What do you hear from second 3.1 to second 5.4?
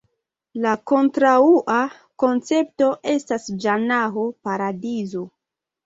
estas Ĝanaho (paradizo).